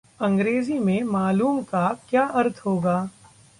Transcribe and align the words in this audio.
अंग्रेजी 0.19 0.77
में“मालूम” 0.79 1.61
का 1.63 1.87
क्या 2.09 2.25
अर्थ 2.35 2.61
होगा 2.65 2.97